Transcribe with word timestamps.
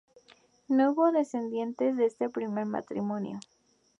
No 0.67 0.93
hubo 0.93 1.11
descendientes 1.11 1.95
de 1.95 2.07
este 2.07 2.27
primer 2.27 2.65
matrimonio. 2.65 3.37